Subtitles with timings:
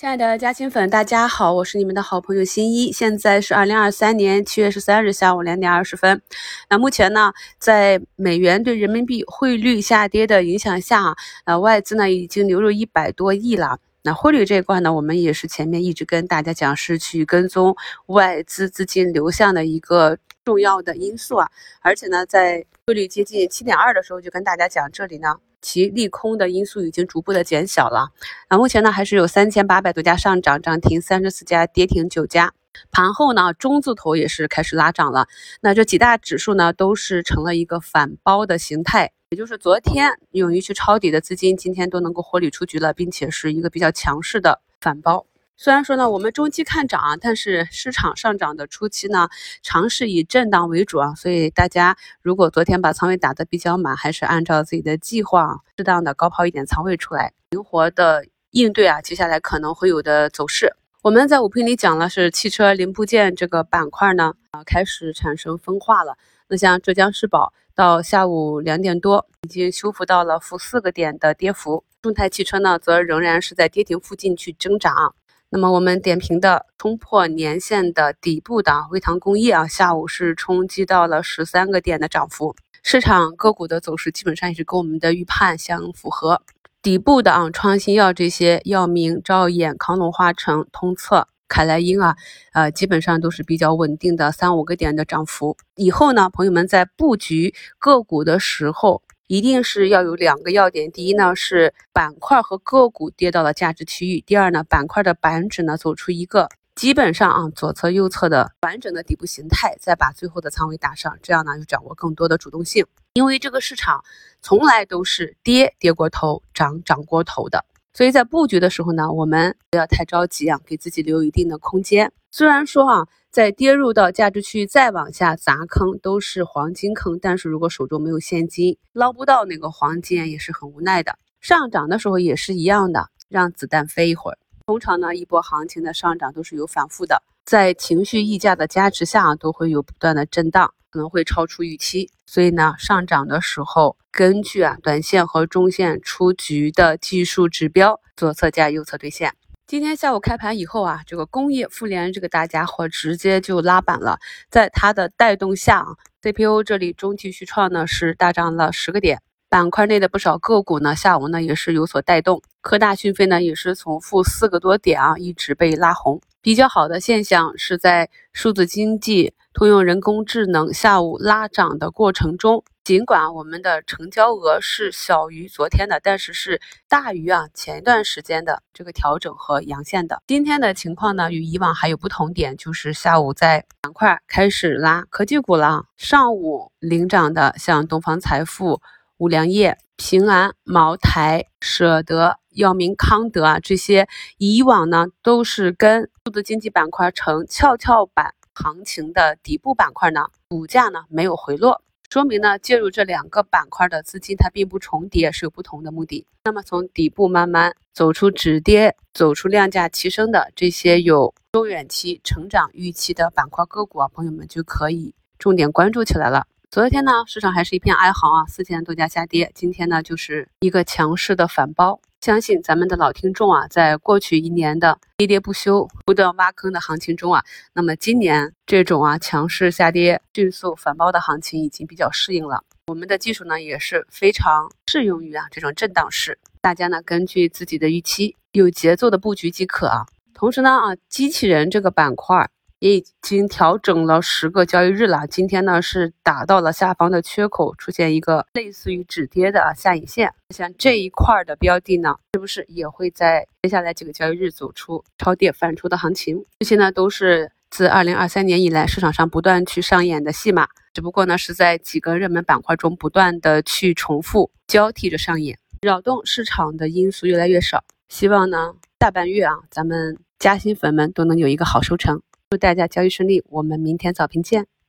[0.00, 2.90] 亲爱的嘉兴粉，大家好，我是你们的好朋友新一。
[2.90, 6.22] 现在是二零二三年七月十三日下午两点二十分。
[6.70, 13.78] 那目前呢，在美元对人民币汇率下跌的影响下，呃，外资呢已经流入一百多亿了。
[14.00, 17.76] 那汇率这一块呢，我们也是前面一直跟大家讲，是去跟踪
[18.06, 21.50] 外资资金流向的一个重要的因素啊。
[21.82, 25.36] 而且呢，在汇率接近七点二的时候，就跟大家讲，这里呢。
[25.62, 28.10] 其利空的因素已经逐步的减小了，
[28.48, 32.52] 那目前呢还是有三千八百多家上涨，涨停三十四家，跌停九家。
[32.92, 35.26] 盘后呢中字头也是开始拉涨了，
[35.60, 45.26] 那这几大指数呢都是成了一个反包的形态，也就是昨天勇于去抄底的资金，今天都能够获利出局了，并且是一个比较强势的反包。
[45.62, 49.28] 虽然说呢，我们中期看涨，但是市场上涨的初期呢，
[49.62, 60.74] 尝试以震荡为主啊，所以大家如果昨天把仓位打得比较满，还是按照自己的计划，适当的高抛一点仓位出来，灵活的应对啊，接下来可能会有的走势。
[61.02, 66.16] 我们在五评里讲了，是汽车零部件这个板块呢，啊开始产生分化了。
[66.48, 75.12] 那像浙江世宝到下午两点多，已经修复到了负四个点的跌幅，众泰汽车呢，则仍然是在跌停附近去挣扎。
[75.52, 86.40] 那么我们点评的冲破年线的底部的微糖工业啊，下午是冲击到了十三个点的涨幅，市场个股的走势基本上也是跟我们的预判相符合。
[86.80, 92.16] 底部的啊，创新药这些药明、兆眼、康龙化成、通策、凯莱英啊，
[92.52, 95.56] 呃，基本上都是比较稳定的三五个点的涨幅。
[95.74, 99.02] 以后呢，朋友们在布局个股的时候。
[99.30, 114.02] 一定是要有两个要点，第一呢是板块和个股跌到了价值区域，第二呢板块的板指呢走出一个基本上啊左侧右侧的完整的底部形态，再把最后的仓位打上，这样呢就掌握更多的主动性，因为这个市场
[114.42, 117.64] 从来都是跌跌过头，涨涨过头的。
[117.94, 122.12] 所以在布局的时候呢，我们不要太着急啊，给自己留一定的空间。
[122.32, 131.18] 虽然说啊，在跌入到价值区再往下砸坑都是黄金坑，但是如果手中没有现金，捞不到那个黄金也是很无奈的。
[131.40, 134.38] 上涨的时候也是一样的，让子弹飞一会儿。
[134.66, 140.72] 通常呢，一波行情的上涨都是有反复的，在情绪溢价的加持下，都会有不断的震荡。
[140.92, 149.32] 可能会超出预期，所以呢，上涨的时候，根据啊短线和中线出局的技术指标，左侧加右侧兑现。
[149.70, 154.18] 今天下午开盘以后啊，这个工业富联这个大家伙直接就拉板了，
[154.50, 155.86] 在它的带动下啊
[156.20, 166.20] ，CPU 这里中继续创呢是大涨了十个点，板块内的不少个股呢下午呢也是有所带动，科大讯飞呢也是从负四个多点啊一直被拉红。
[166.42, 169.34] 比较好的现象是在数字经济。
[169.52, 180.22] 通用人工智能下午拉涨的过程中，尽管我们的成交额是小于昨天的，但是是大于啊前一段时间的这个调整和阳线的。
[180.26, 185.84] 今天的情况呢，与以往还有不同点，就是下午在板块开始拉科技股了。
[185.96, 188.80] 上午领涨的像东方财富、
[189.18, 194.08] 五粮液、平安、茅台、舍得、药明康德啊这些，
[194.38, 198.34] 以往呢都是跟数字经济板块成跷跷板。
[198.52, 206.26] 行情的底部板块呢，股价呢没有回落，说明呢介入这两个板块的资金它并不重叠，是有不同的目的。
[206.42, 216.48] 那么从底部慢慢走出止跌，走出量价齐升的这些有中远期成长预期的板块个股啊，朋友们就可以重点关注起来了。
[216.68, 219.52] 昨天呢，市场还是一片哀嚎啊，四千多家下跌。
[219.54, 222.00] 今天呢，就是一个强势的反包。
[222.20, 227.42] 相信咱们的老听众啊，在过去一年的跌跌不休、不断挖坑的行情中啊，
[227.72, 232.62] 那么今年这种啊强势下跌、迅速反包的行情已经比较适应了。
[232.88, 236.38] 我们的技术呢也是非常适用于啊这种震荡市。
[236.60, 240.04] 大家呢根据自己的预期，有节奏的布局即可啊。
[240.34, 242.50] 同时呢啊，机器人这个板块。
[242.80, 250.32] 也已经调整了十个交易日了，今天呢是打到了下方的缺口，出现一个类似于止跌的下影线。
[250.54, 256.44] 像这一块的标的呢，是不是也会在接下来几个交易日走出超跌反出的行情？
[256.58, 267.84] 这些呢都是自二零二三年以来市场上不断去上演的戏码，只不过呢是在几个热门板块中不断的去重复交替着上演，扰动市场的因素越来越少。
[268.08, 272.22] 希望呢大半月啊，咱们嘉兴粉们都能有一个好收成。
[272.50, 274.66] 祝大家交易顺利，我们明天早评见。